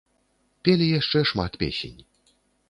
Пелі 0.67 0.87
яшчэ 0.99 1.19
шмат 1.33 1.59
песень. 1.65 1.99